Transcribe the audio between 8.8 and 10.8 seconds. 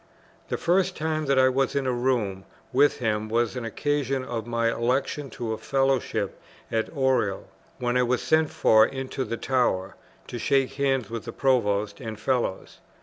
into the Tower, to shake